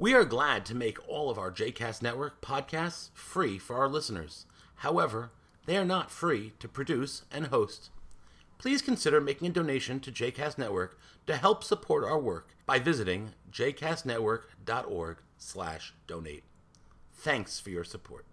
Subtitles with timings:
[0.00, 4.46] We are glad to make all of our JCast Network podcasts free for our listeners.
[4.76, 5.30] However,
[5.66, 7.90] they are not free to produce and host.
[8.56, 13.34] Please consider making a donation to JCast Network to help support our work by visiting
[13.52, 16.44] jcastnetwork.org/donate.
[17.12, 18.24] Thanks for your support.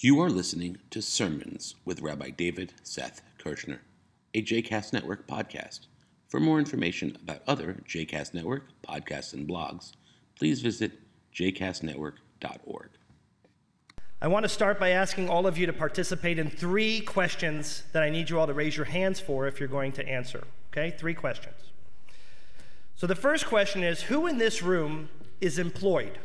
[0.00, 3.80] You are listening to Sermons with Rabbi David Seth Kirshner,
[4.34, 5.88] a JCast Network podcast.
[6.28, 9.94] For more information about other JCast Network podcasts and blogs,
[10.42, 10.90] please visit
[11.32, 12.88] jcastnetwork.org.
[14.20, 18.02] I want to start by asking all of you to participate in three questions that
[18.02, 20.42] I need you all to raise your hands for if you're going to answer.
[20.72, 20.96] Okay?
[20.98, 21.54] Three questions.
[22.96, 25.10] So the first question is Who in this room
[25.40, 26.18] is employed?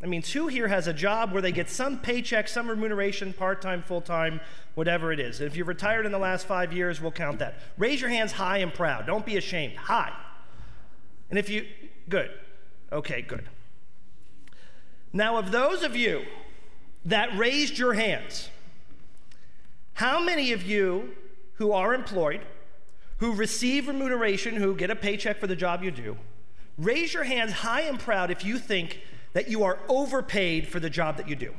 [0.00, 3.62] That means who here has a job where they get some paycheck, some remuneration, part
[3.62, 4.40] time, full time,
[4.74, 5.38] whatever it is.
[5.38, 7.54] And if you've retired in the last five years, we'll count that.
[7.78, 9.06] Raise your hands high and proud.
[9.06, 9.76] Don't be ashamed.
[9.76, 10.12] High.
[11.28, 11.68] And if you,
[12.08, 12.32] good.
[12.92, 13.44] Okay, good.
[15.12, 16.24] Now, of those of you
[17.04, 18.48] that raised your hands,
[19.94, 21.16] how many of you
[21.54, 22.40] who are employed,
[23.18, 26.16] who receive remuneration, who get a paycheck for the job you do,
[26.78, 29.00] raise your hands high and proud if you think
[29.32, 31.52] that you are overpaid for the job that you do?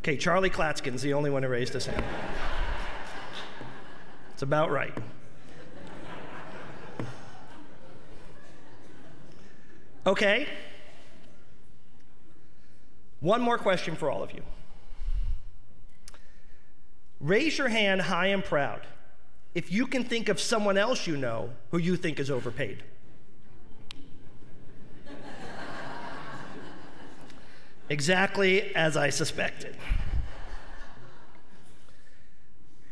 [0.00, 2.04] Okay, Charlie Klatskin's the only one who raised his hand.
[4.34, 4.92] It's about right.
[10.06, 10.46] Okay?
[13.20, 14.42] One more question for all of you.
[17.20, 18.82] Raise your hand high and proud
[19.54, 22.82] if you can think of someone else you know who you think is overpaid.
[27.88, 29.76] exactly as I suspected.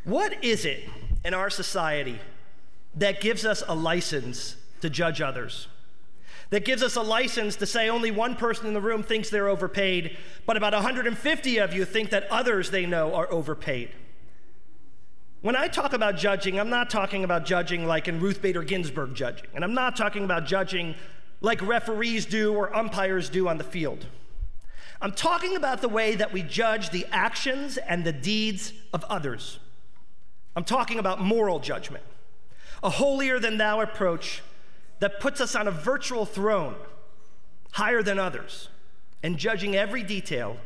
[0.04, 0.88] What is it
[1.24, 2.18] in our society
[2.96, 5.68] that gives us a license to judge others?
[6.52, 9.48] That gives us a license to say only one person in the room thinks they're
[9.48, 13.88] overpaid, but about 150 of you think that others they know are overpaid.
[15.40, 19.14] When I talk about judging, I'm not talking about judging like in Ruth Bader Ginsburg
[19.14, 20.94] judging, and I'm not talking about judging
[21.40, 24.04] like referees do or umpires do on the field.
[25.00, 29.58] I'm talking about the way that we judge the actions and the deeds of others.
[30.54, 32.04] I'm talking about moral judgment,
[32.84, 34.42] a holier than thou approach
[35.02, 36.76] that puts us on a virtual throne
[37.72, 38.68] higher than others
[39.24, 40.56] and judging every detail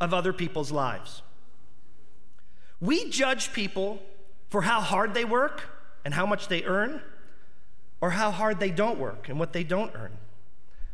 [0.00, 1.20] of other people's lives.
[2.80, 4.00] We judge people
[4.48, 5.64] for how hard they work
[6.06, 7.02] and how much they earn,
[8.00, 10.16] or how hard they don't work and what they don't earn,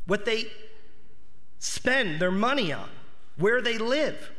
[0.07, 0.47] what they
[1.61, 2.89] spend their money on,
[3.37, 4.33] where they live.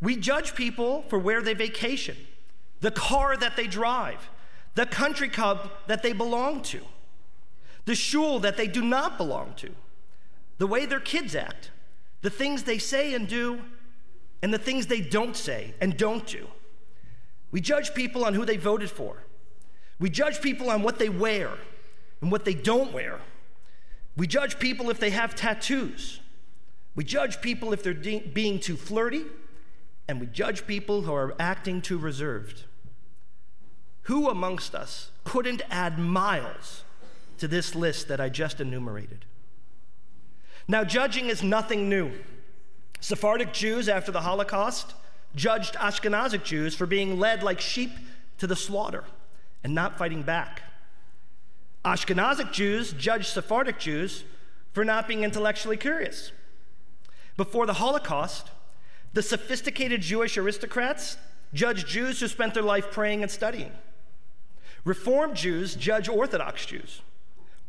[0.00, 2.16] We judge people for where they vacation,
[2.80, 4.30] the car that they drive,
[4.76, 6.80] the country club that they belong to
[7.84, 9.70] the shul that they do not belong to,
[10.58, 11.70] the way their kids act,
[12.22, 13.62] the things they say and do,
[14.42, 16.46] and the things they don't say and don't do.
[17.50, 19.24] We judge people on who they voted for.
[19.98, 21.50] We judge people on what they wear
[22.20, 23.20] and what they don't wear.
[24.16, 26.20] We judge people if they have tattoos.
[26.94, 29.24] We judge people if they're de- being too flirty.
[30.08, 32.64] And we judge people who are acting too reserved.
[34.02, 36.84] Who amongst us couldn't add miles
[37.44, 39.26] to this list that I just enumerated.
[40.66, 42.10] Now, judging is nothing new.
[43.00, 44.94] Sephardic Jews after the Holocaust
[45.36, 47.90] judged Ashkenazic Jews for being led like sheep
[48.38, 49.04] to the slaughter
[49.62, 50.62] and not fighting back.
[51.84, 54.24] Ashkenazic Jews judged Sephardic Jews
[54.72, 56.32] for not being intellectually curious.
[57.36, 58.52] Before the Holocaust,
[59.12, 61.18] the sophisticated Jewish aristocrats
[61.52, 63.72] judged Jews who spent their life praying and studying.
[64.86, 67.02] Reformed Jews judge Orthodox Jews.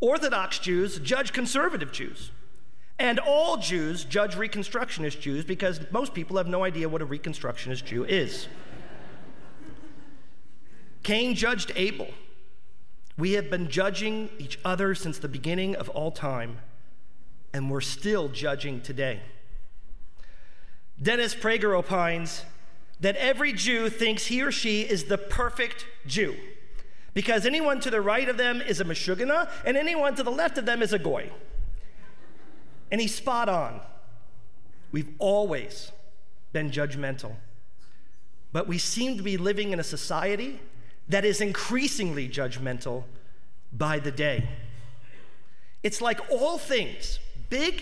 [0.06, 2.30] Orthodox Jews judge conservative Jews.
[3.00, 7.86] And all Jews judge Reconstructionist Jews because most people have no idea what a Reconstructionist
[7.86, 8.48] Jew is.
[11.02, 12.10] Cain judged Abel.
[13.18, 16.60] We have been judging each other since the beginning of all time,
[17.52, 19.22] and we're still judging today.
[21.02, 22.44] Dennis Prager opines
[23.00, 26.36] that every Jew thinks he or she is the perfect Jew
[27.16, 30.60] because anyone to the right of them is a Meshugana, and anyone to the left
[30.60, 31.32] of them is a Goy.
[32.92, 33.80] And he's spot on.
[34.92, 35.92] We've always
[36.52, 37.32] been judgmental.
[38.52, 40.60] But we seem to be living in a society
[41.08, 43.06] that is increasingly judgmental
[43.72, 44.50] by the day.
[45.84, 47.20] It's like all things,
[47.50, 47.82] big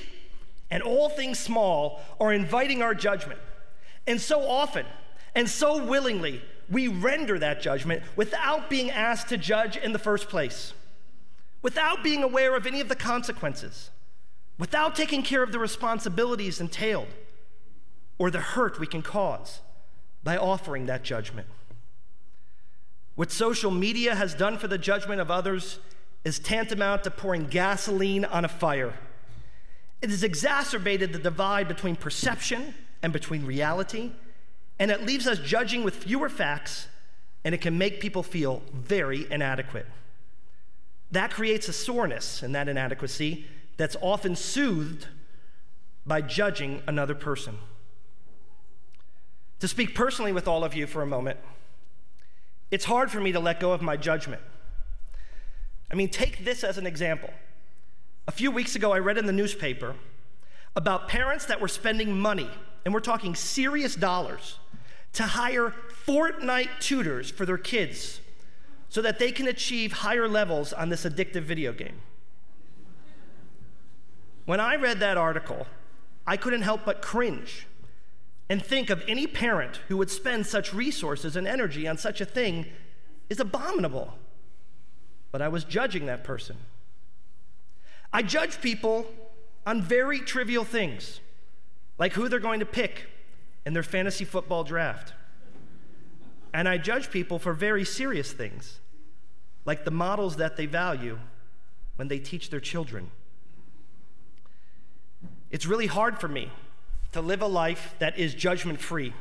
[0.69, 3.39] and all things small, are inviting our judgment.
[4.05, 4.85] And so often
[5.33, 6.41] and so willingly,
[6.73, 10.73] we render that judgment without being asked to judge in the first place.
[11.63, 13.89] without being aware of any of the consequences,
[14.59, 17.07] without taking care of the responsibilities entailed
[18.19, 19.61] or the hurt we can cause
[20.23, 21.47] by offering that judgment.
[23.15, 25.79] What social media has done for the judgment of others
[26.23, 28.93] is tantamount to pouring gasoline on a fire.
[30.01, 34.11] It has exacerbated the divide between perception and between reality,
[34.83, 36.89] and it leaves us judging with fewer facts,
[37.45, 39.85] and it can make people feel very inadequate.
[41.09, 43.45] That creates a soreness in that inadequacy
[43.77, 45.07] that's often soothed
[46.05, 47.59] by judging another person.
[49.61, 51.39] To speak personally with all of you for a moment,
[52.69, 54.41] it's hard for me to let go of my judgment.
[55.89, 57.29] I mean, take this as an example.
[58.27, 59.95] A few weeks ago, I read in the newspaper
[60.75, 62.49] about parents that were spending money,
[62.85, 64.59] and we're talking serious dollars,
[65.13, 65.73] to hire
[66.05, 68.19] Fortnite tutors for their kids
[68.89, 72.01] so that they can achieve higher levels on this addictive video game.
[74.45, 75.67] When I read that article,
[76.27, 77.67] I couldn't help but cringe
[78.49, 82.25] and think of any parent who would spend such resources and energy on such a
[82.25, 82.65] thing
[83.29, 84.13] is abominable.
[85.31, 86.57] But I was judging that person.
[88.11, 89.07] I judge people
[89.65, 91.19] on very trivial things,
[91.97, 93.07] like who they're going to pick
[93.65, 95.13] in their fantasy football draft.
[96.53, 98.79] And I judge people for very serious things,
[99.65, 101.19] like the models that they value
[101.95, 103.09] when they teach their children.
[105.49, 106.51] It's really hard for me
[107.11, 109.13] to live a life that is judgment free.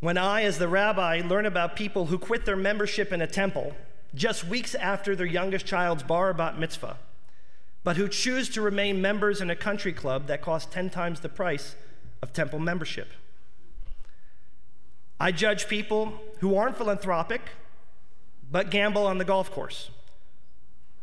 [0.00, 3.74] When I, as the rabbi, learn about people who quit their membership in a temple
[4.14, 6.98] just weeks after their youngest child's bar bat mitzvah,
[7.86, 11.28] but who choose to remain members in a country club that costs 10 times the
[11.28, 11.76] price
[12.20, 13.12] of temple membership.
[15.20, 17.42] I judge people who aren't philanthropic,
[18.50, 19.90] but gamble on the golf course,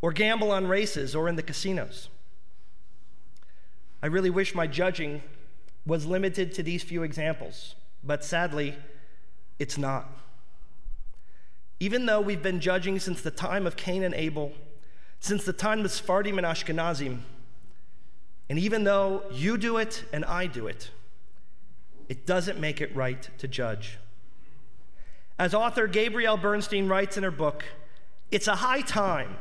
[0.02, 2.10] or gamble on races or in the casinos.
[4.02, 5.22] I really wish my judging
[5.86, 8.76] was limited to these few examples, but sadly,
[9.58, 10.12] it's not.
[11.80, 14.52] Even though we've been judging since the time of Cain and Abel,
[15.24, 17.20] since the time of Sephardim and Ashkenazim,
[18.50, 20.92] and even though you do it and I do it,
[22.10, 24.00] it doesn't make it right to judge.
[25.40, 27.64] As author Gabrielle Bernstein writes in her book,
[28.32, 29.38] it's a high time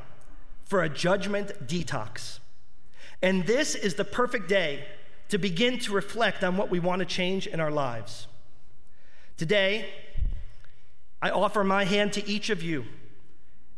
[0.65, 2.39] for a judgment detox.
[3.21, 4.87] And this is the perfect day
[5.31, 8.29] to begin to reflect on what we want to change in our lives.
[9.37, 9.91] Today,
[11.21, 12.85] I offer my hand to each of you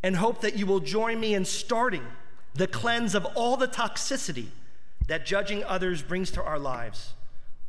[0.05, 2.07] and hope that you will join me in starting
[2.53, 4.49] the cleanse of all the toxicity
[5.09, 7.15] that judging others brings to our lives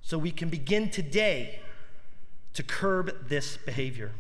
[0.02, 1.62] so we can begin today
[2.54, 4.12] to curb this behavior.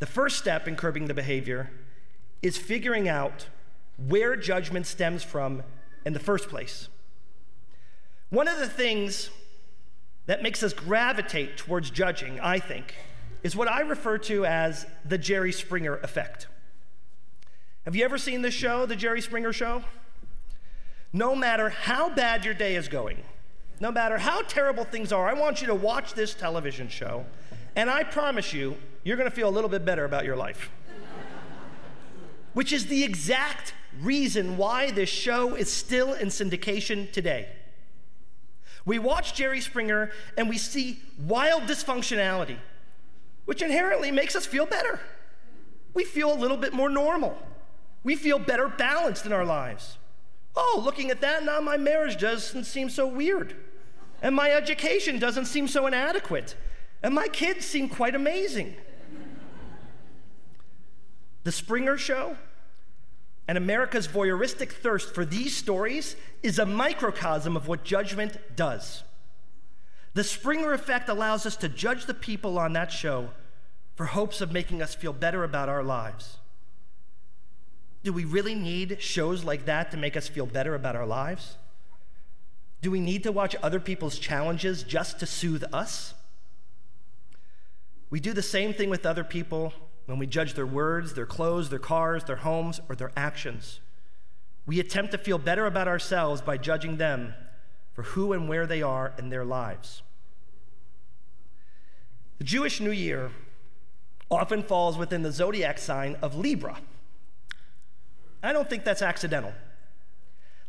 [0.00, 1.70] The first step in curbing the behavior
[2.42, 3.46] is figuring out
[3.96, 5.62] where judgment stems from
[6.04, 6.88] in the first place.
[8.30, 9.30] One of the things
[10.26, 12.96] that makes us gravitate towards judging, I think,
[13.44, 16.48] is what I refer to as the Jerry Springer effect.
[17.86, 19.84] Have you ever seen this show, The Jerry Springer Show?
[21.12, 23.18] No matter how bad your day is going,
[23.78, 27.24] no matter how terrible things are, I want you to watch this television show,
[27.76, 30.68] and I promise you, you're gonna feel a little bit better about your life.
[32.54, 37.48] Which is the exact reason why this show is still in syndication today.
[38.84, 42.56] We watch Jerry Springer and we see wild dysfunctionality,
[43.44, 44.98] which inherently makes us feel better.
[45.94, 47.38] We feel a little bit more normal.
[48.06, 49.98] We feel better balanced in our lives.
[50.54, 53.56] Oh, looking at that, now my marriage doesn't seem so weird.
[54.22, 56.54] And my education doesn't seem so inadequate.
[57.02, 58.76] And my kids seem quite amazing.
[61.42, 62.36] The Springer Show
[63.48, 69.02] and America's voyeuristic thirst for these stories is a microcosm of what judgment does.
[70.14, 73.30] The Springer effect allows us to judge the people on that show
[73.96, 76.38] for hopes of making us feel better about our lives.
[78.06, 81.56] Do we really need shows like that to make us feel better about our lives?
[82.80, 86.14] Do we need to watch other people's challenges just to soothe us?
[88.08, 89.72] We do the same thing with other people
[90.04, 93.80] when we judge their words, their clothes, their cars, their homes, or their actions.
[94.66, 97.34] We attempt to feel better about ourselves by judging them
[97.92, 100.02] for who and where they are in their lives.
[102.38, 103.32] The Jewish New Year
[104.30, 106.78] often falls within the zodiac sign of Libra.
[108.46, 109.52] I don't think that's accidental.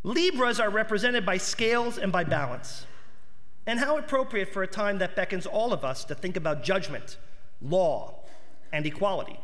[0.04, 2.88] Libras are represented by scales and by balance.
[3.68, 7.18] And how appropriate for a time that beckons all of us to think about judgment,
[7.62, 8.16] law,
[8.74, 9.40] and equality.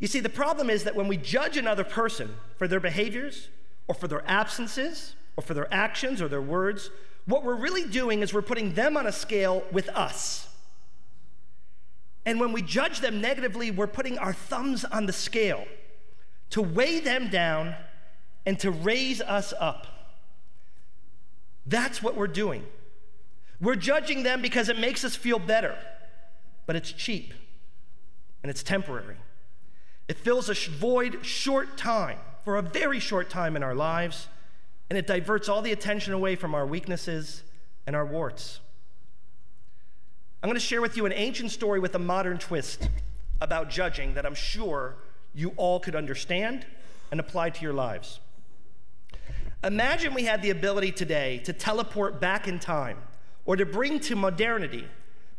[0.00, 3.48] You see, the problem is that when we judge another person for their behaviors,
[3.86, 6.90] or for their absences, or for their actions or their words,
[7.26, 10.48] what we're really doing is we're putting them on a scale with us.
[12.26, 15.64] And when we judge them negatively, we're putting our thumbs on the scale
[16.50, 17.74] to weigh them down
[18.46, 19.86] and to raise us up.
[21.66, 22.64] That's what we're doing.
[23.60, 25.76] We're judging them because it makes us feel better,
[26.66, 27.34] but it's cheap
[28.42, 29.16] and it's temporary.
[30.08, 34.26] It fills a void short time, for a very short time in our lives,
[34.88, 37.42] and it diverts all the attention away from our weaknesses
[37.86, 38.60] and our warts.
[40.42, 42.88] I'm going to share with you an ancient story with a modern twist
[43.42, 44.96] about judging that I'm sure
[45.34, 46.66] you all could understand
[47.10, 48.20] and apply to your lives.
[49.62, 52.98] Imagine we had the ability today to teleport back in time
[53.44, 54.86] or to bring to modernity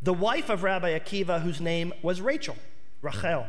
[0.02, 2.56] the wife of Rabbi Akiva, whose name was Rachel,
[3.02, 3.46] Rachel.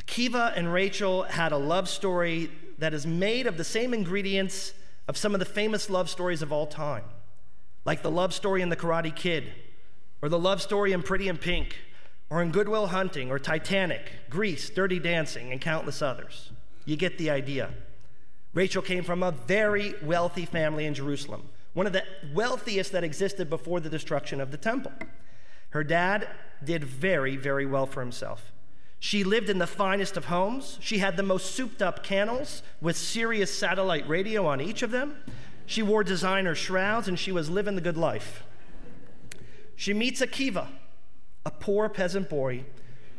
[0.00, 4.74] Akiva and Rachel had a love story that is made of the same ingredients
[5.08, 7.04] of some of the famous love stories of all time,
[7.84, 9.52] like the love story in The Karate Kid,
[10.22, 11.76] or the love story in Pretty in Pink,
[12.30, 16.50] or in Good Will Hunting, or Titanic, Grease, Dirty Dancing, and countless others.
[16.84, 17.70] You get the idea.
[18.54, 23.50] Rachel came from a very wealthy family in Jerusalem, one of the wealthiest that existed
[23.50, 24.92] before the destruction of the temple.
[25.70, 26.28] Her dad
[26.62, 28.52] did very, very well for himself.
[29.00, 30.78] She lived in the finest of homes.
[30.80, 35.16] She had the most souped up candles with Sirius satellite radio on each of them.
[35.66, 38.44] She wore designer shrouds and she was living the good life.
[39.76, 40.68] She meets Akiva,
[41.44, 42.64] a poor peasant boy.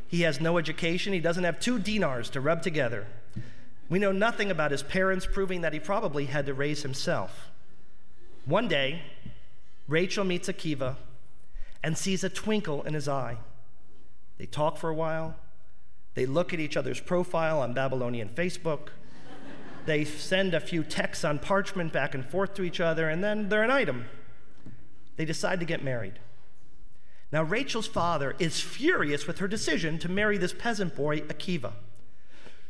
[0.08, 3.08] He has no education, he doesn't have two dinars to rub together.
[3.90, 7.52] We know nothing about his parents, proving that he probably had to raise himself.
[8.46, 9.02] One day,
[9.88, 10.96] Rachel meets Akiva
[11.84, 13.38] and sees a twinkle in his eye.
[14.38, 15.36] They talk for a while.
[16.16, 18.90] They look at each other's profile on Babylonian Facebook.
[19.86, 23.50] they send a few texts on parchment back and forth to each other, and then
[23.50, 24.06] they're an item.
[25.18, 26.20] They decide to get married.
[27.32, 31.74] Now, Rachel's father is furious with her decision to marry this peasant boy, Akiva.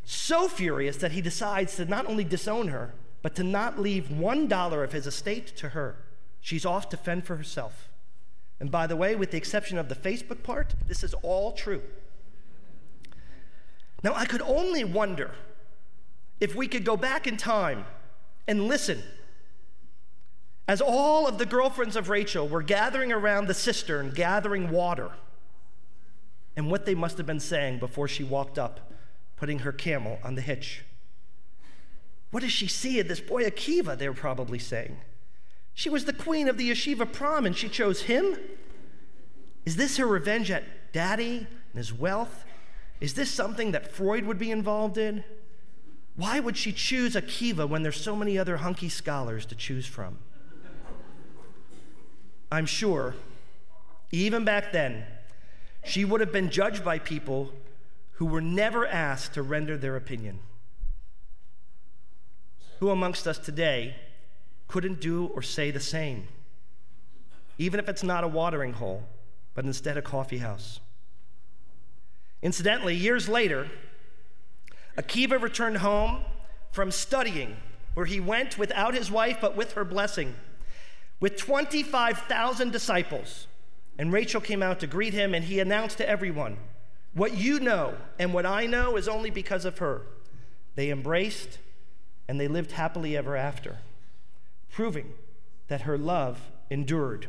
[0.05, 4.47] So furious that he decides to not only disown her, but to not leave one
[4.47, 5.97] dollar of his estate to her.
[6.41, 7.89] She's off to fend for herself.
[8.59, 11.81] And by the way, with the exception of the Facebook part, this is all true.
[14.03, 15.31] Now, I could only wonder
[16.39, 17.85] if we could go back in time
[18.47, 19.01] and listen
[20.67, 25.11] as all of the girlfriends of Rachel were gathering around the cistern, gathering water,
[26.55, 28.91] and what they must have been saying before she walked up,
[29.35, 30.83] putting her camel on the hitch.
[32.31, 33.97] What does she see in this boy Akiva?
[33.97, 34.97] They were probably saying.
[35.73, 38.37] She was the queen of the yeshiva prom and she chose him?
[39.65, 42.45] Is this her revenge at daddy and his wealth
[42.99, 45.23] is this something that Freud would be involved in?
[46.15, 50.19] Why would she choose Akiva when there's so many other hunky scholars to choose from?
[52.51, 53.15] I'm sure,
[54.11, 55.05] even back then,
[55.83, 57.51] she would have been judged by people
[58.13, 60.39] who were never asked to render their opinion.
[62.79, 63.95] Who amongst us today
[64.67, 66.27] couldn't do or say the same?
[67.57, 69.03] Even if it's not a watering hole,
[69.53, 70.79] but instead a coffee house.
[72.41, 73.69] Incidentally, years later,
[74.97, 76.21] Akiva returned home
[76.71, 77.57] from studying,
[77.93, 80.35] where he went without his wife but with her blessing,
[81.19, 83.47] with 25,000 disciples.
[83.97, 86.57] And Rachel came out to greet him, and he announced to everyone,
[87.13, 90.01] What you know and what I know is only because of her.
[90.75, 91.59] They embraced
[92.27, 93.77] and they lived happily ever after,
[94.69, 95.13] proving
[95.67, 97.27] that her love endured.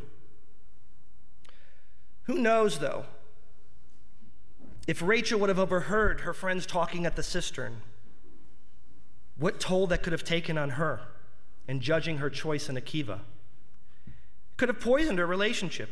[2.25, 3.05] Who knows, though,
[4.87, 7.83] if Rachel would have overheard her friends talking at the cistern,
[9.37, 11.01] what toll that could have taken on her
[11.69, 13.21] in judging her choice in Akiva?
[14.57, 15.91] Could have poisoned her relationship.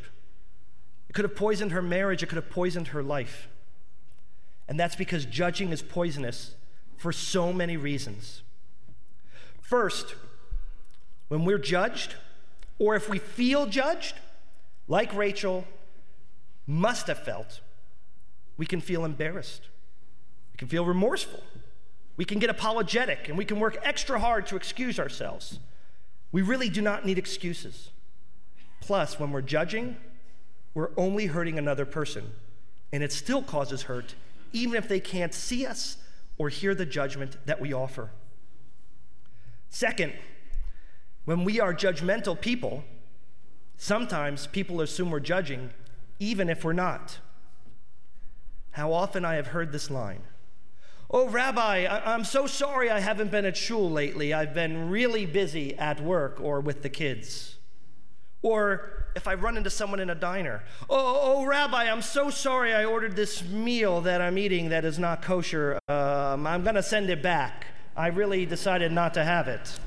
[1.09, 2.23] It could have poisoned her marriage.
[2.23, 3.49] It could have poisoned her life.
[4.69, 6.55] And that's because judging is poisonous
[6.97, 8.43] for so many reasons.
[9.61, 10.15] First,
[11.29, 12.15] when we're judged,
[12.79, 14.15] or if we feel judged,
[14.89, 15.67] like Rachel
[16.67, 17.61] must have felt,
[18.57, 19.69] we can feel embarrassed.
[20.53, 21.43] We can feel remorseful.
[22.17, 25.59] We can get apologetic and we can work extra hard to excuse ourselves.
[26.31, 27.91] We really do not need excuses.
[28.85, 29.97] Plus, when we're judging,
[30.75, 32.33] we're only hurting another person,
[32.93, 34.15] and it still causes hurt,
[34.53, 35.97] even if they can't see us
[36.37, 38.11] or hear the judgment that we offer.
[39.71, 40.13] Second,
[41.25, 42.85] when we are judgmental people,
[43.79, 45.71] sometimes people assume we're judging,
[46.19, 47.19] even if we're not.
[48.73, 50.23] how often I have heard this line
[51.11, 54.35] Oh, Rabbi, I- am so sorry I haven't been at shul lately.
[54.35, 57.57] I've been really busy at work or with the kids.
[58.45, 62.75] Or if I run into someone in a diner, oh, oh, Rabbi, I'm so sorry
[62.75, 65.79] I ordered this meal that I'm eating that is not kosher.
[65.89, 67.67] Um, I'm going to send it back.
[67.97, 69.79] I really decided not to have it.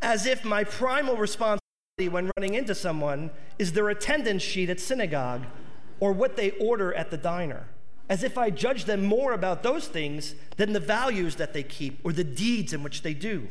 [0.00, 5.42] As if my primal responsibility when running into someone is their attendance sheet at synagogue
[5.98, 7.66] or what they order at the diner.
[8.08, 11.98] As if I judge them more about those things than the values that they keep
[12.04, 13.48] or the deeds in which they do.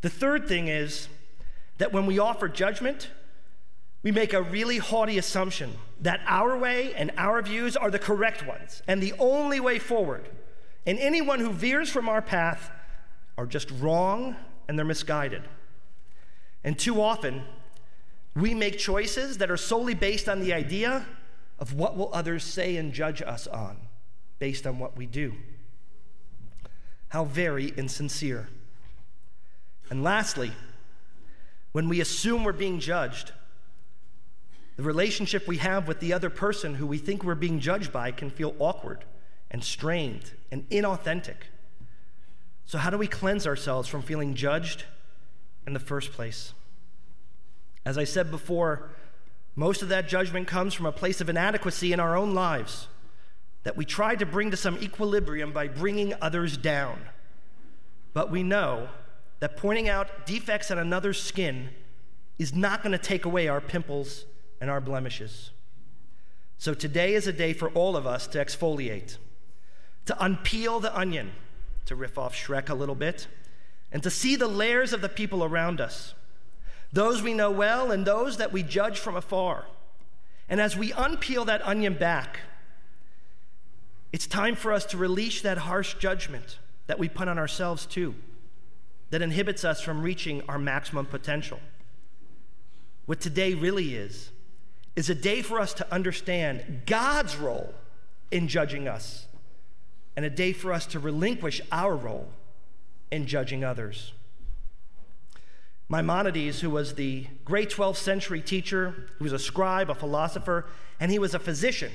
[0.00, 1.08] The third thing is
[1.78, 3.10] that when we offer judgment,
[4.02, 8.46] we make a really haughty assumption that our way and our views are the correct
[8.46, 10.28] ones and the only way forward.
[10.86, 12.70] And anyone who veers from our path
[13.36, 14.36] are just wrong
[14.68, 15.42] and they're misguided.
[16.62, 17.42] And too often,
[18.34, 21.06] we make choices that are solely based on the idea
[21.58, 23.76] of what will others say and judge us on
[24.38, 25.34] based on what we do.
[27.08, 28.48] How very insincere.
[29.90, 30.52] And lastly,
[31.76, 33.32] when we assume we're being judged,
[34.76, 38.10] the relationship we have with the other person who we think we're being judged by
[38.10, 39.04] can feel awkward
[39.50, 41.36] and strained and inauthentic.
[42.64, 44.84] So, how do we cleanse ourselves from feeling judged
[45.66, 46.54] in the first place?
[47.84, 48.88] As I said before,
[49.54, 52.88] most of that judgment comes from a place of inadequacy in our own lives
[53.64, 56.98] that we try to bring to some equilibrium by bringing others down.
[58.14, 58.88] But we know
[59.40, 61.70] that pointing out defects on another's skin
[62.38, 64.24] is not going to take away our pimples
[64.60, 65.50] and our blemishes.
[66.58, 69.18] So today is a day for all of us to exfoliate,
[70.06, 71.32] to unpeel the onion,
[71.84, 73.26] to riff off Shrek a little bit,
[73.92, 76.14] and to see the layers of the people around us,
[76.92, 79.66] those we know well and those that we judge from afar.
[80.48, 82.40] And as we unpeel that onion back,
[84.12, 88.14] it's time for us to release that harsh judgment that we put on ourselves too
[89.10, 91.60] that inhibits us from reaching our maximum potential.
[93.06, 94.30] What today really is,
[94.96, 97.74] is a day for us to understand God's role
[98.30, 99.26] in judging us,
[100.16, 102.28] and a day for us to relinquish our role
[103.12, 104.12] in judging others.
[105.88, 110.66] Maimonides, who was the great 12th century teacher, he was a scribe, a philosopher,
[110.98, 111.92] and he was a physician.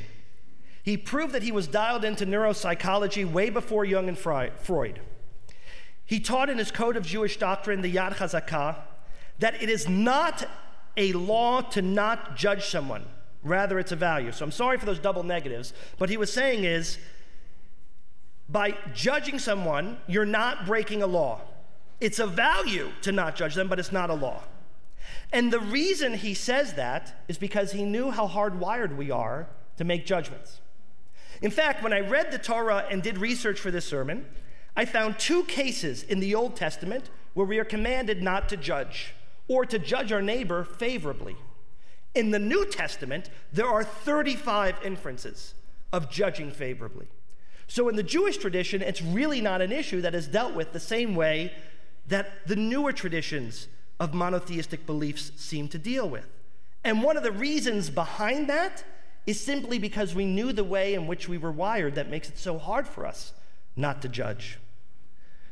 [0.84, 5.02] He proved that he was dialed into neuropsychology way before Jung and Freud.
[6.12, 8.76] He taught in his Code of Jewish Doctrine, the Yad Chazakah,
[9.40, 10.44] that it is not
[10.98, 13.06] a law to not judge someone,
[13.44, 14.34] rather, it's a value.
[14.34, 16.98] So I'm sorry for those double negatives, but he was saying is
[18.50, 21.40] by judging someone, you're not breaking a law.
[22.02, 24.44] It's a value to not judge them, but it's not a law.
[25.32, 29.48] And the reason he says that is because he knew how hardwired we are
[29.78, 30.60] to make judgments.
[31.42, 34.26] In fact, when I read the Torah and did research for this sermon,
[34.76, 39.14] I found two cases in the Old Testament where we are commanded not to judge
[39.48, 41.36] or to judge our neighbor favorably.
[42.16, 45.54] In the New Testament, there are 35 inferences
[45.92, 47.08] of judging favorably.
[47.68, 50.80] So, in the Jewish tradition, it's really not an issue that is dealt with the
[50.80, 51.54] same way
[52.08, 53.68] that the newer traditions
[54.00, 56.28] of monotheistic beliefs seem to deal with.
[56.84, 58.84] And one of the reasons behind that
[59.26, 62.38] is simply because we knew the way in which we were wired that makes it
[62.38, 63.34] so hard for us
[63.76, 64.58] not to judge.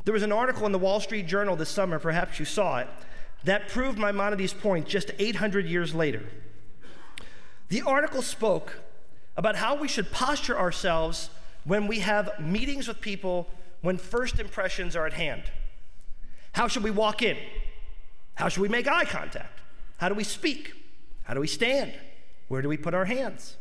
[0.10, 2.88] There was an article in the Wall Street Journal this summer, perhaps you saw it,
[3.44, 6.24] that proved Maimonides' point just 800 years later.
[7.68, 8.80] The article spoke
[9.38, 11.30] about how we should posture ourselves
[11.64, 13.50] when we have meetings with people
[13.82, 15.44] when first impressions are at hand.
[16.54, 17.38] How should we walk in?
[18.34, 19.60] How should we make eye contact?
[19.98, 20.74] How do we speak?
[21.26, 21.94] How do we stand?
[22.48, 23.58] Where do we put our hands?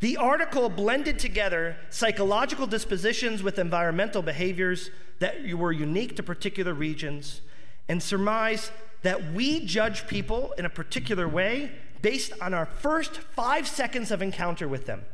[0.00, 7.42] The article blended together psychological dispositions with environmental behaviors that were unique to particular regions
[7.86, 13.68] and surmised that we judge people in a particular way based on our first five
[13.68, 15.04] seconds of encounter with them.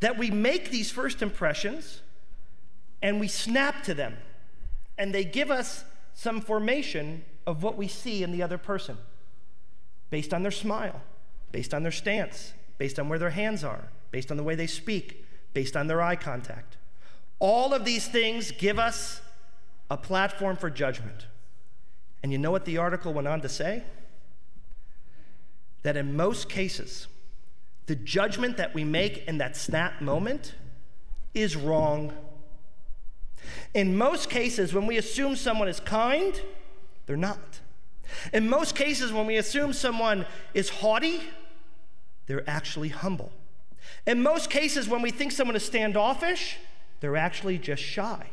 [0.00, 2.02] That we make these first impressions
[3.00, 4.18] and we snap to them,
[4.98, 8.98] and they give us some formation of what we see in the other person
[10.10, 11.00] based on their smile,
[11.50, 14.66] based on their stance, based on where their hands are, based on the way they
[14.66, 16.78] speak, based on their eye contact.
[17.38, 19.20] All of these things give us
[19.90, 21.26] a platform for judgment.
[22.22, 23.82] And you know what the article went on to say?
[25.82, 27.06] That in most cases,
[27.84, 30.54] the judgment that we make in that snap moment
[31.34, 32.14] is wrong.
[33.74, 36.40] In most cases, when we assume someone is kind,
[37.04, 37.60] they're not.
[38.32, 41.20] In most cases, when we assume someone is haughty,
[42.30, 43.32] they're actually humble.
[44.06, 46.58] In most cases, when we think someone is standoffish,
[47.00, 48.30] they're actually just shy.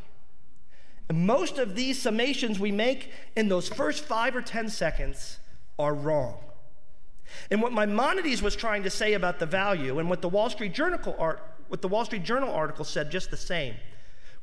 [1.10, 5.40] And most of these summations we make in those first five or 10 seconds
[5.80, 6.38] are wrong.
[7.50, 10.76] And what Maimonides was trying to say about the value, and what the Wall Street
[10.76, 13.74] Journal, art, what the Wall Street Journal article said just the same,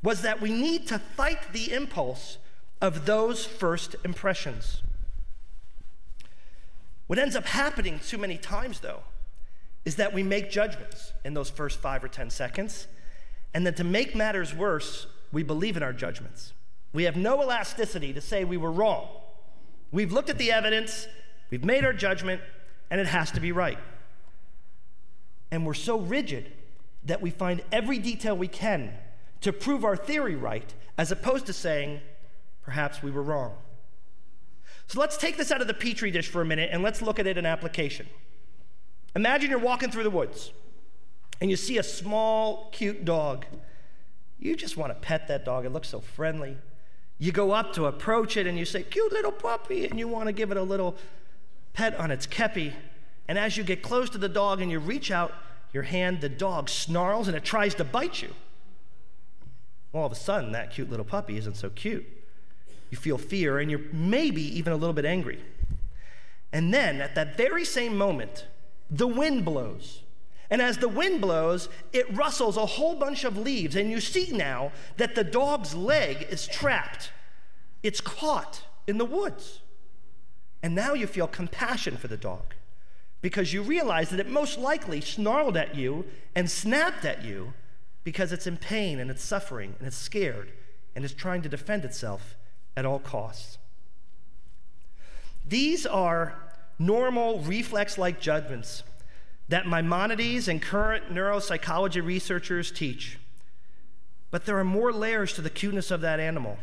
[0.03, 2.39] was that we need to fight the impulse
[2.81, 4.81] of those first impressions.
[7.07, 9.03] What ends up happening too many times, though,
[9.85, 12.87] is that we make judgments in those first five or 10 seconds,
[13.53, 16.53] and then to make matters worse, we believe in our judgments.
[16.91, 19.07] We have no elasticity to say we were wrong.
[19.91, 21.07] We've looked at the evidence,
[21.51, 22.41] we've made our judgment,
[22.89, 23.77] and it has to be right.
[25.51, 26.51] And we're so rigid
[27.05, 28.93] that we find every detail we can
[29.41, 32.01] to prove our theory right, as opposed to saying,
[32.63, 33.53] perhaps we were wrong.
[34.87, 37.19] So let's take this out of the petri dish for a minute and let's look
[37.19, 38.07] at it in application.
[39.15, 40.51] Imagine you're walking through the woods
[41.39, 43.45] and you see a small, cute dog.
[44.39, 45.65] You just want to pet that dog.
[45.65, 46.57] It looks so friendly.
[47.17, 50.27] You go up to approach it and you say, cute little puppy, and you want
[50.27, 50.95] to give it a little
[51.73, 52.73] pet on its kepi.
[53.27, 55.33] And as you get close to the dog and you reach out
[55.71, 58.33] your hand, the dog snarls and it tries to bite you.
[59.93, 62.05] All of a sudden, that cute little puppy isn't so cute.
[62.91, 65.41] You feel fear and you're maybe even a little bit angry.
[66.51, 68.45] And then at that very same moment,
[68.89, 70.01] the wind blows.
[70.49, 73.75] And as the wind blows, it rustles a whole bunch of leaves.
[73.75, 77.11] And you see now that the dog's leg is trapped,
[77.81, 79.61] it's caught in the woods.
[80.61, 82.53] And now you feel compassion for the dog
[83.21, 87.53] because you realize that it most likely snarled at you and snapped at you
[88.03, 90.51] because it's in pain and it's suffering and it's scared
[90.95, 92.35] and it's trying to defend itself
[92.77, 93.57] at all costs.
[95.47, 96.35] These are
[96.77, 98.83] normal reflex like judgments
[99.47, 103.19] that Maimonides and current neuropsychology researchers teach.
[104.31, 106.57] But there are more layers to the cuteness of that animal,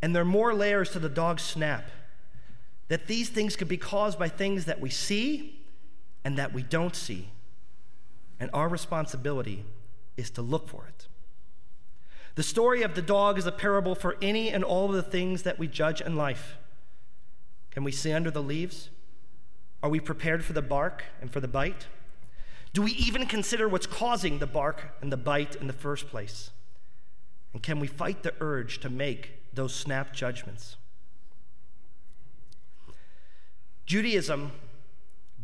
[0.00, 1.84] and there are more layers to the dog's snap.
[2.88, 5.60] That these things could be caused by things that we see
[6.24, 7.28] and that we don't see.
[8.40, 9.64] And our responsibility
[10.16, 11.06] is to look for it.
[12.36, 15.42] The story of the dog is a parable for any and all of the things
[15.42, 16.56] that we judge in life.
[17.72, 18.90] Can we see under the leaves?
[19.82, 21.86] Are we prepared for the bark and for the bite?
[22.72, 26.50] Do we even consider what's causing the bark and the bite in the first place?
[27.52, 30.76] And can we fight the urge to make those snap judgments?
[33.86, 34.52] Judaism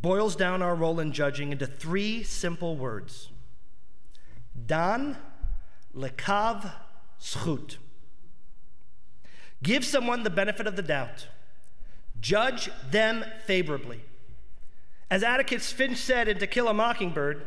[0.02, 3.30] boils down our role in judging into three simple words
[4.66, 5.16] Dan,
[5.96, 6.72] Lekav,
[7.20, 7.76] Zchut.
[9.62, 11.28] Give someone the benefit of the doubt.
[12.20, 14.02] Judge them favorably.
[15.14, 17.46] As Atticus Finch said in To Kill a Mockingbird,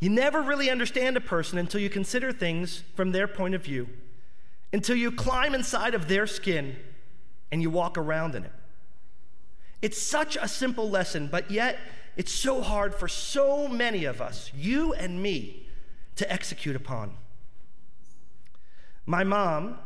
[0.00, 3.90] you never really understand a person until you consider things from their point of view,
[4.72, 6.76] until you climb inside of their skin
[7.52, 8.52] and you walk around in it.
[9.82, 11.78] It's such a simple lesson, but yet
[12.16, 15.68] it's so hard for so many of us, you and me,
[16.14, 17.18] to execute upon.
[19.04, 19.78] My mom,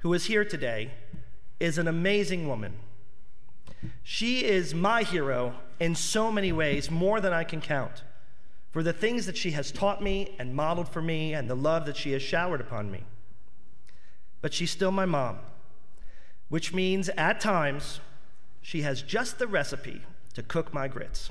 [0.00, 0.90] who is here today,
[1.58, 2.74] is an amazing woman.
[4.02, 8.02] She is my hero in so many ways, more than I can count,
[8.70, 11.86] for the things that she has taught me and modeled for me and the love
[11.86, 13.04] that she has showered upon me.
[14.40, 15.38] But she's still my mom,
[16.48, 18.00] which means at times
[18.62, 20.02] she has just the recipe
[20.34, 21.30] to cook my grits.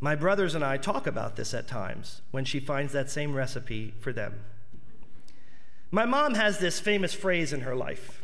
[0.00, 3.94] My brothers and I talk about this at times when she finds that same recipe
[4.00, 4.40] for them.
[5.90, 8.23] My mom has this famous phrase in her life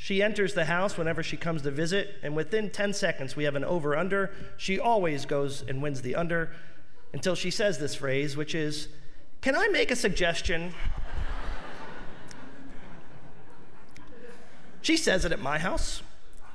[0.00, 3.56] she enters the house whenever she comes to visit, and within 10 seconds, we have
[3.56, 4.30] an over under.
[4.56, 6.52] She always goes and wins the under
[7.12, 8.86] until she says this phrase, which is
[9.40, 10.72] Can I make a suggestion?
[14.80, 16.00] she says it at my house.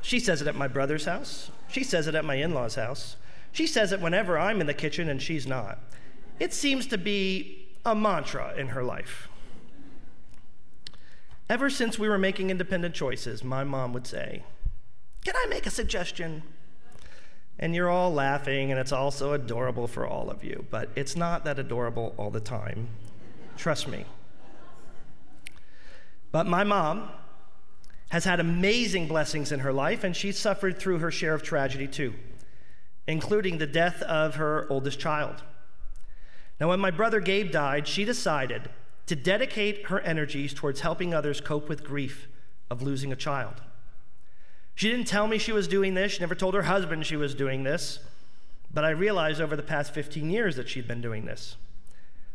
[0.01, 1.51] She says it at my brother's house.
[1.67, 3.17] She says it at my in law's house.
[3.51, 5.79] She says it whenever I'm in the kitchen and she's not.
[6.39, 9.27] It seems to be a mantra in her life.
[11.49, 14.43] Ever since we were making independent choices, my mom would say,
[15.25, 16.43] Can I make a suggestion?
[17.59, 21.45] And you're all laughing, and it's also adorable for all of you, but it's not
[21.45, 22.89] that adorable all the time.
[23.57, 24.05] Trust me.
[26.31, 27.09] But my mom
[28.09, 31.87] has had amazing blessings in her life, and she's suffered through her share of tragedy
[31.87, 32.13] too,
[33.07, 35.43] including the death of her oldest child.
[36.59, 38.69] Now, when my brother Gabe died, she decided
[39.05, 42.27] to dedicate her energies towards helping others cope with grief
[42.69, 43.61] of losing a child.
[44.75, 46.13] She didn't tell me she was doing this.
[46.13, 47.99] She never told her husband she was doing this.
[48.73, 51.57] But I realized over the past 15 years that she'd been doing this.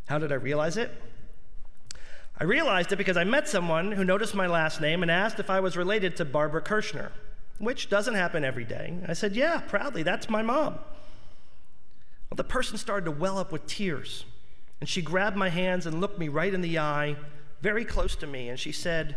[0.06, 0.90] How did I realize it?
[2.40, 5.50] I realized it because I met someone who noticed my last name and asked if
[5.50, 7.10] I was related to Barbara Kirshner,
[7.58, 8.96] which doesn't happen every day.
[9.08, 10.74] I said, Yeah, proudly, that's my mom.
[12.30, 14.24] Well, the person started to well up with tears,
[14.80, 17.16] and she grabbed my hands and looked me right in the eye,
[17.60, 19.16] very close to me, and she said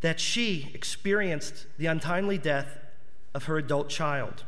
[0.00, 2.78] that she experienced the untimely death
[3.32, 4.44] of her adult child.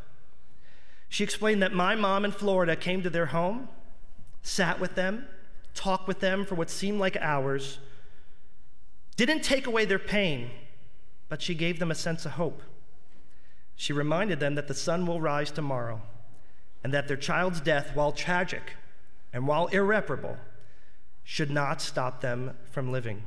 [1.08, 3.68] She explained that my mom in Florida came to their home,
[4.42, 5.26] sat with them,
[5.74, 7.78] talked with them for what seemed like hours,
[9.16, 10.50] didn't take away their pain,
[11.28, 12.62] but she gave them a sense of hope.
[13.76, 16.00] She reminded them that the sun will rise tomorrow
[16.82, 18.72] and that their child's death, while tragic
[19.36, 20.38] and while irreparable,
[21.22, 23.22] should not stop them from living.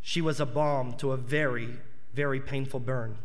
[0.00, 1.76] She was a balm to a very,
[2.14, 3.16] very painful burn.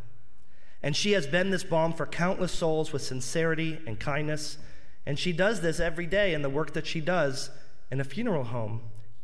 [0.84, 4.60] And she has been this balm for countless souls with sincerity and kindness.
[5.04, 7.50] And she does this every day in the work that she does
[7.90, 8.82] in a funeral home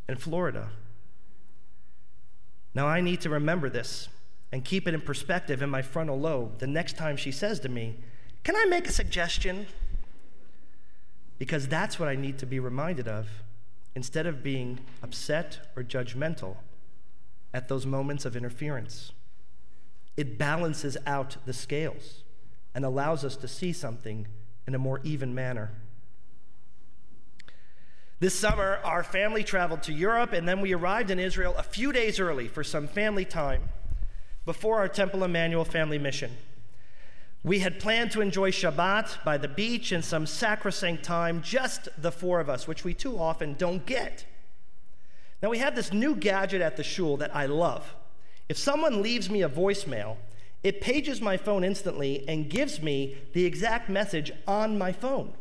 [0.09, 0.71] in Florida.
[2.73, 4.09] Now, I need to remember this
[4.51, 7.69] and keep it in perspective in my frontal lobe the next time she says to
[7.69, 7.99] me,
[8.43, 9.67] Can I make a suggestion?
[11.43, 13.27] Because that's what I need to be reminded of
[13.95, 16.55] instead of being upset or judgmental
[17.53, 19.11] at those moments of interference.
[20.15, 22.23] It balances out the scales
[22.73, 24.25] and allows us to see something
[24.65, 25.71] in a more even manner.
[28.21, 31.91] This summer, our family traveled to Europe, and then we arrived in Israel a few
[31.91, 33.63] days early for some family time
[34.45, 36.31] before our Temple Emanu-El family mission.
[37.43, 42.11] We had planned to enjoy Shabbat by the beach and some sacrosanct time, just the
[42.11, 44.25] four of us, which we too often don't get.
[45.41, 47.95] Now, we have this new gadget at the shul that I love.
[48.47, 50.15] If someone leaves me a voicemail,
[50.63, 55.33] it pages my phone instantly and gives me the exact message on my phone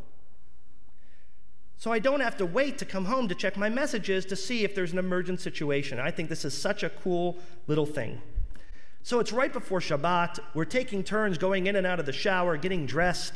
[1.82, 4.62] so I don't have to wait to come home to check my messages to see
[4.62, 5.98] if there's an emergent situation.
[5.98, 8.22] I think this is such a cool little thing.
[9.04, 10.38] So it's right before Shabbat.
[10.54, 13.34] We're taking turns going in and out of the shower, getting dressed,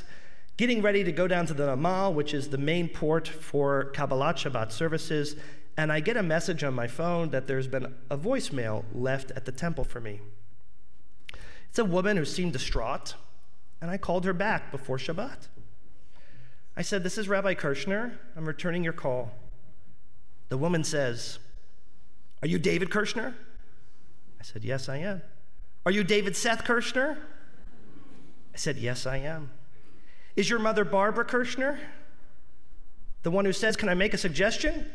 [0.56, 4.36] getting ready to go down to the Namal, which is the main port for Kabbalat
[4.36, 5.34] Shabbat services.
[5.76, 9.44] And I get a message on my phone that there's been a voicemail left at
[9.44, 10.20] the temple for me.
[11.68, 13.14] It's a woman who seemed distraught,
[13.80, 15.48] and I called her back before Shabbat.
[16.76, 18.12] I said, This is Rabbi Kirshner.
[18.36, 19.32] I'm returning your call.
[20.48, 21.38] The woman says,
[22.40, 23.34] Are you David Kirshner?
[24.38, 25.22] I said, Yes, I am.
[25.86, 27.16] Are you David Seth Kirshner?
[27.16, 29.50] I said, Yes, I am.
[30.34, 31.78] Is your mother Barbara Kirshner?
[33.22, 34.86] The one who says, Can I make a suggestion?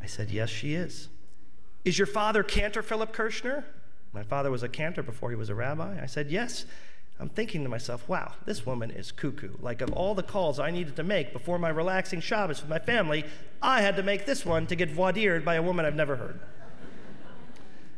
[0.00, 1.08] I said, Yes, she is.
[1.84, 3.64] Is your father Cantor Philip Kirshner?
[4.12, 5.98] My father was a cantor before he was a rabbi.
[6.00, 6.64] I said, Yes.
[7.20, 9.52] I'm thinking to myself, wow, this woman is cuckoo.
[9.60, 12.80] Like, of all the calls I needed to make before my relaxing Shabbos with my
[12.80, 13.24] family,
[13.62, 16.16] I had to make this one to get voir dired by a woman I've never
[16.16, 16.40] heard.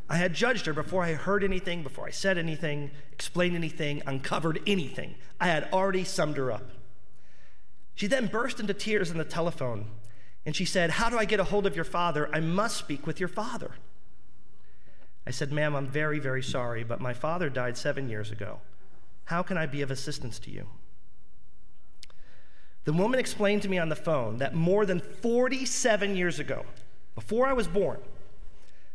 [0.09, 4.61] I had judged her before I heard anything, before I said anything, explained anything, uncovered
[4.67, 5.17] anything.
[5.41, 6.71] I had already summed her up.
[7.95, 9.87] She then burst into tears on the telephone
[10.45, 12.31] and she said, How do I get a hold of your father?
[12.33, 13.73] I must speak with your father.
[15.27, 18.61] I said, Ma'am, I'm very, very sorry, but my father died seven years ago.
[19.25, 20.69] How can I be of assistance to you?
[22.85, 26.65] The woman explained to me on the phone that more than 47 years ago,
[27.17, 27.99] before I was born,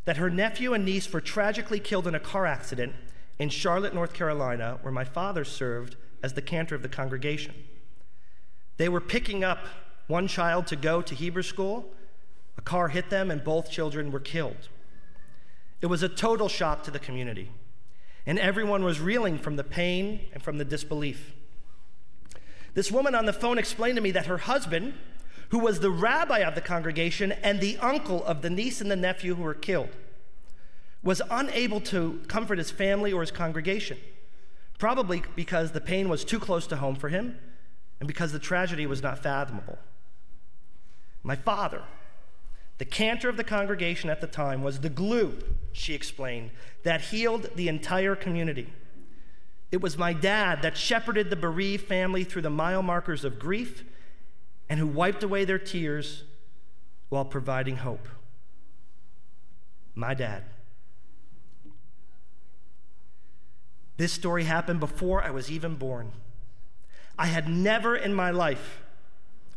[0.05, 2.93] that her nephew and niece were tragically killed in a car accident
[3.39, 7.53] in Charlotte, North Carolina, where my father served as the cantor of the congregation.
[8.77, 9.65] They were picking up
[10.07, 11.93] one child to go to Hebrew school.
[12.57, 14.69] A car hit them, and both children were killed.
[15.81, 17.51] It was a total shock to the community
[18.25, 21.33] and everyone was reeling from the pain and from the disbelief.
[22.73, 24.93] This woman on the phone explained to me that her husband,
[25.51, 28.95] who was the rabbi of the congregation and the uncle of the niece and the
[28.95, 29.89] nephew who were killed,
[31.03, 33.97] was unable to comfort his family or his congregation,
[34.79, 37.37] probably because the pain was too close to home for him
[37.99, 39.77] and because the tragedy was not fathomable.
[41.21, 41.83] My father,
[42.77, 45.37] the cantor of the congregation at the time was the glue,
[45.73, 46.51] she explained,
[46.83, 48.71] that healed the entire community.
[49.69, 53.83] It was my dad that shepherded the bereaved family through the mile markers of grief
[54.71, 56.23] and who wiped away their tears
[57.09, 58.07] while providing hope.
[59.95, 60.45] My dad.
[63.97, 66.13] This story happened before I was even born.
[67.19, 68.81] I had never in my life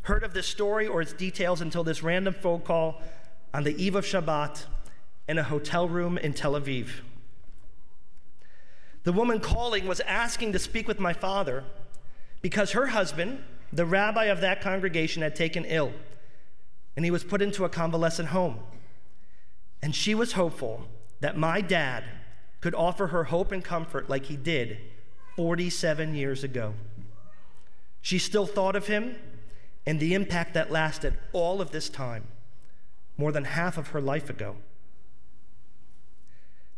[0.02, 3.00] heard of this story or its details until this random phone call
[3.54, 4.64] on the eve of Shabbat
[5.28, 6.88] in a hotel room in Tel Aviv.
[9.04, 11.62] The woman calling was asking to speak with my father
[12.42, 15.92] because her husband, the rabbi of that congregation, had taken ill
[16.96, 18.60] and he was put into a convalescent home.
[19.82, 20.86] And she was hopeful
[21.20, 22.04] that my dad
[22.60, 24.78] could offer her hope and comfort like he did
[25.36, 26.74] 47 years ago.
[28.00, 29.16] She still thought of him
[29.86, 32.26] and the impact that lasted all of this time,
[33.18, 34.56] more than half of her life ago.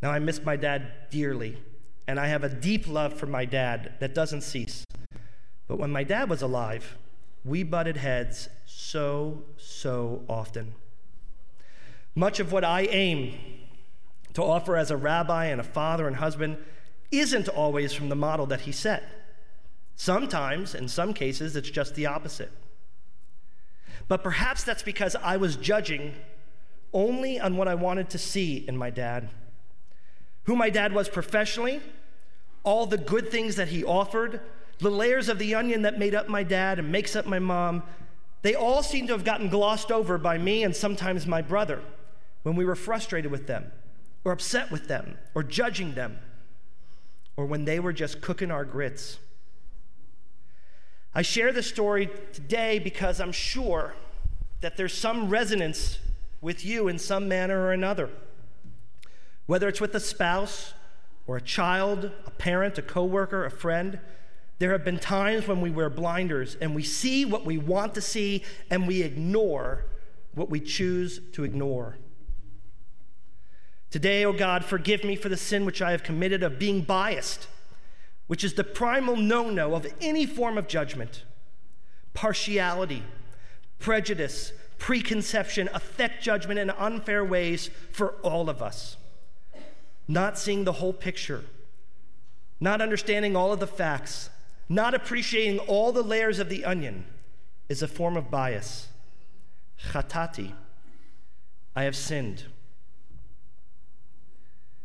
[0.03, 1.59] Now, I miss my dad dearly,
[2.07, 4.85] and I have a deep love for my dad that doesn't cease.
[5.68, 6.96] But when my dad was alive,
[7.44, 10.74] we butted heads so, so often.
[12.14, 13.38] Much of what I aim
[14.35, 16.59] to offer as a rabbi and a father and husband
[17.11, 19.05] isn't always from the model that he set.
[19.94, 22.50] Sometimes, in some cases, it's just the opposite.
[24.09, 26.14] But perhaps that's because I was judging
[26.92, 29.29] only on what I wanted to see in my dad.
[30.44, 31.81] Who my dad was professionally,
[32.62, 34.40] all the good things that he offered,
[34.79, 37.83] the layers of the onion that made up my dad and makes up my mom,
[38.43, 41.83] they all seem to have gotten glossed over by me and sometimes my brother
[42.43, 43.73] when we were frustrated with them,
[44.25, 46.19] or upset with them, or judging them,
[47.37, 49.19] or when they were just cooking our grits.
[51.12, 53.95] I share this story today because I'm sure
[54.61, 55.99] that there's some resonance
[56.41, 58.11] with you in some manner or another.
[59.47, 60.75] Whether it's with a spouse
[61.27, 63.99] or a child, a parent, a coworker, a friend,
[64.59, 68.01] there have been times when we wear blinders and we see what we want to
[68.01, 69.85] see and we ignore
[70.35, 71.99] what we choose to ignore.
[73.90, 76.83] Today, O oh God, forgive me for the sin which I have committed of being
[76.83, 77.49] biased
[78.27, 81.25] which is the primal no no of any form of judgment.
[82.12, 83.03] Partiality,
[83.79, 88.97] prejudice, preconception affect judgment in unfair ways for all of us.
[90.09, 91.45] Not seeing the whole picture,
[92.61, 94.31] not understanding all of the facts,
[94.68, 97.05] not appreciating all the layers of the onion
[97.68, 98.88] is a form of bias.
[99.90, 100.52] Chatati,
[101.74, 102.44] I have sinned.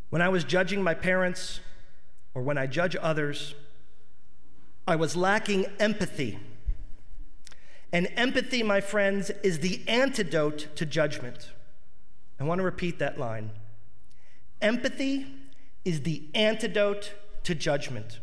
[0.10, 1.62] When I was judging my parents,
[2.34, 3.56] or when I judge others,
[4.88, 6.40] I was lacking empathy.
[7.94, 11.52] And empathy, my friends, is the antidote to judgment.
[12.40, 13.52] I want to repeat that line.
[14.62, 15.28] Empathy
[15.84, 17.14] is the antidote
[17.44, 18.20] to judgment.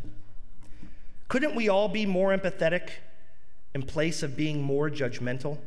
[1.28, 2.88] Couldn't we all be more empathetic
[3.74, 5.58] in place of being more judgmental?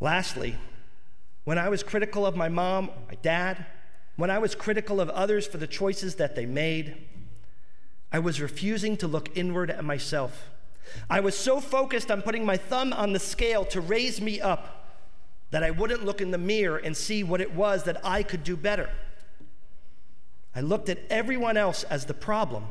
[0.00, 0.56] Lastly,
[1.44, 3.66] when I was critical of my mom, my dad,
[4.16, 6.96] when I was critical of others for the choices that they made,
[8.12, 10.50] I was refusing to look inward at myself.
[11.10, 14.96] I was so focused on putting my thumb on the scale to raise me up
[15.50, 18.44] that I wouldn't look in the mirror and see what it was that I could
[18.44, 18.90] do better.
[20.54, 22.66] I looked at everyone else as the problem.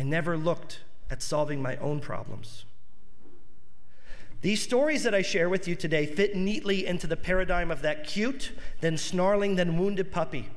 [0.00, 2.64] I never looked at solving my own problems.
[4.40, 8.06] These stories that I share with you today fit neatly into the paradigm of that
[8.06, 10.48] cute, then snarling, then wounded puppy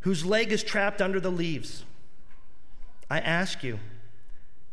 [0.00, 1.84] whose leg is trapped under the leaves.
[3.08, 3.78] I ask you,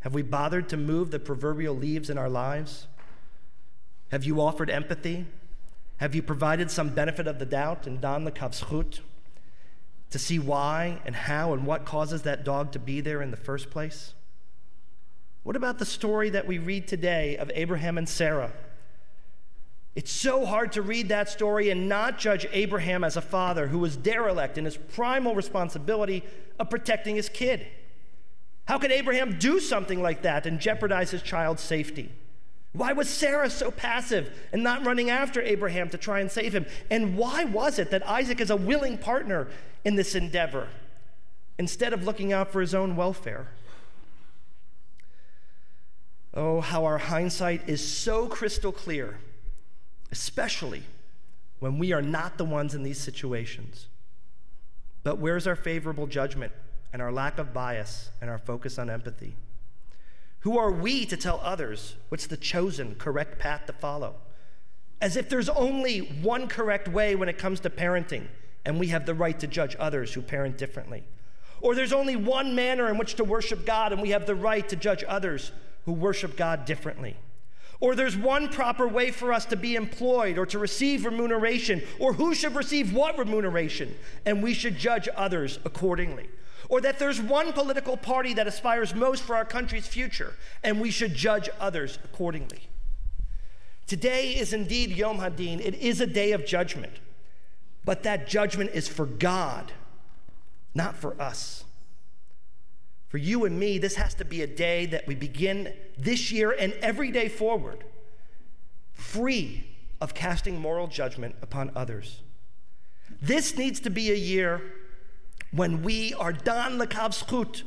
[0.00, 2.88] have we bothered to move the proverbial leaves in our lives?
[4.10, 5.24] Have you offered empathy?
[5.96, 9.00] Have you provided some benefit of the doubt and done the kaf zechut
[10.10, 13.36] to see why and how and what causes that dog to be there in the
[13.36, 14.14] first place?
[15.42, 18.52] What about the story that we read today of Abraham and Sarah?
[19.96, 23.78] It's so hard to read that story and not judge Abraham as a father who
[23.78, 26.24] was derelict in his primal responsibility
[26.58, 27.66] of protecting his kid.
[28.66, 32.12] How could Abraham do something like that and jeopardize his child's safety?
[32.72, 36.66] Why was Sarah so passive and not running after Abraham to try and save him?
[36.90, 39.48] And why was it that Isaac is a willing partner
[39.84, 40.68] in this endeavor
[41.58, 43.48] instead of looking out for his own welfare?
[46.32, 49.18] Oh, how our hindsight is so crystal clear,
[50.12, 50.84] especially
[51.58, 53.88] when we are not the ones in these situations.
[55.02, 56.52] But where's our favorable judgment
[56.92, 59.34] and our lack of bias and our focus on empathy?
[60.40, 64.14] Who are we to tell others what's the chosen correct path to follow?
[65.00, 68.26] As if there's only one correct way when it comes to parenting,
[68.64, 71.04] and we have the right to judge others who parent differently.
[71.60, 74.66] Or there's only one manner in which to worship God, and we have the right
[74.70, 75.52] to judge others
[75.84, 77.16] who worship God differently.
[77.80, 82.14] Or there's one proper way for us to be employed or to receive remuneration, or
[82.14, 86.28] who should receive what remuneration, and we should judge others accordingly.
[86.70, 90.92] Or that there's one political party that aspires most for our country's future, and we
[90.92, 92.68] should judge others accordingly.
[93.88, 96.92] Today is indeed Yom Hadin, it is a day of judgment,
[97.84, 99.72] but that judgment is for God,
[100.72, 101.64] not for us.
[103.08, 106.52] For you and me, this has to be a day that we begin this year
[106.52, 107.82] and every day forward,
[108.92, 109.66] free
[110.00, 112.22] of casting moral judgment upon others.
[113.20, 114.62] This needs to be a year
[115.52, 117.62] when we are dan lekaf zechut,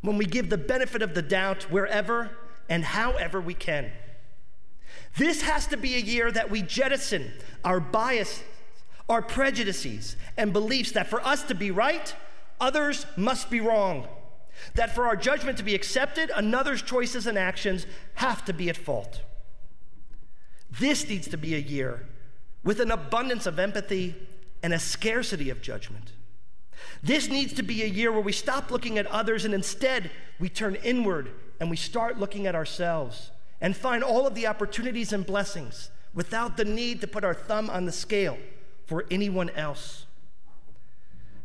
[0.00, 2.30] when we give the benefit of the doubt wherever
[2.68, 3.90] and however we can.
[5.16, 7.32] This has to be a year that we jettison
[7.64, 8.44] our biases,
[9.08, 12.14] our prejudices, and beliefs that for us to be right,
[12.60, 14.06] others must be wrong.
[14.74, 18.76] That for our judgment to be accepted, another's choices and actions have to be at
[18.76, 19.22] fault.
[20.70, 22.06] This needs to be a year
[22.62, 24.14] with an abundance of empathy
[24.62, 26.12] and a scarcity of judgment.
[27.02, 30.48] This needs to be a year where we stop looking at others and instead we
[30.48, 35.26] turn inward and we start looking at ourselves and find all of the opportunities and
[35.26, 38.38] blessings without the need to put our thumb on the scale
[38.86, 40.06] for anyone else.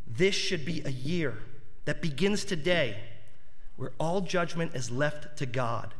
[0.07, 1.37] This should be a year
[1.85, 2.97] that begins today
[3.75, 5.93] where all judgment is left to God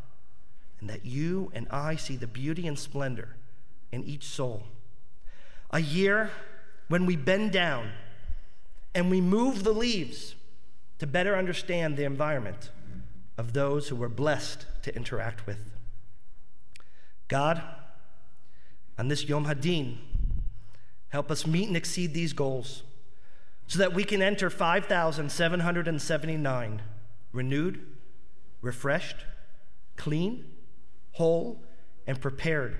[0.79, 3.35] and that you and I see the beauty and splendor
[3.91, 4.63] in each soul.
[5.71, 6.31] A year
[6.87, 7.89] when we bend down
[8.95, 10.35] and we move the leaves
[10.99, 12.69] to better understand the environment
[13.37, 15.57] of those who we're blessed to interact with.
[17.27, 17.63] God,
[18.97, 19.97] on this Yom Hadin,
[21.09, 22.83] help us meet and exceed these goals
[23.67, 26.81] so that we can enter 5,779
[27.31, 27.85] renewed,
[28.61, 29.25] refreshed,
[29.97, 30.45] clean,
[31.13, 31.63] whole,
[32.05, 32.77] and prepared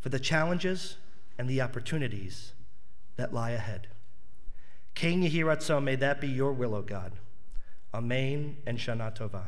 [0.00, 0.96] for the challenges
[1.38, 2.52] and the opportunities
[3.16, 3.86] that lie ahead.
[4.96, 7.12] Ken Yehi Ratzon, may that be your will, O God.
[7.92, 9.42] Amen and Shana Tova.